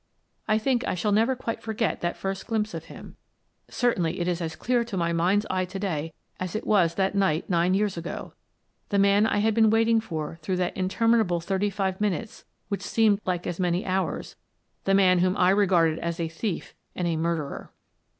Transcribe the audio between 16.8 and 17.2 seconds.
and a